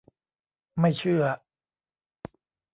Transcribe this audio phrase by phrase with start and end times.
[0.79, 1.23] ไม่เชื่อ!